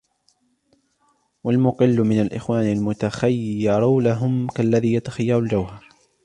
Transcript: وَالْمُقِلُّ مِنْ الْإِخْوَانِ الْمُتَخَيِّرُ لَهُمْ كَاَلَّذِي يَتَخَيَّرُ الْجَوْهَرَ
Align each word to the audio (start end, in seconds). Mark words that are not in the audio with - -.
وَالْمُقِلُّ 1.43 2.01
مِنْ 2.01 2.21
الْإِخْوَانِ 2.21 2.71
الْمُتَخَيِّرُ 2.71 3.99
لَهُمْ 3.99 4.47
كَاَلَّذِي 4.47 4.93
يَتَخَيَّرُ 4.93 5.39
الْجَوْهَرَ 5.39 5.83